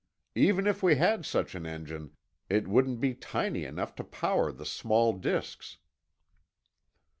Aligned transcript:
Even 0.33 0.65
if 0.65 0.81
we 0.81 0.95
had 0.95 1.27
such 1.27 1.53
an 1.53 1.67
engine, 1.67 2.17
it 2.49 2.67
wouldn't 2.67 2.99
be 2.99 3.13
tiny 3.13 3.65
enough 3.65 3.93
to 3.93 4.03
power 4.03 4.51
the 4.51 4.65
small 4.65 5.13
disks." 5.13 5.77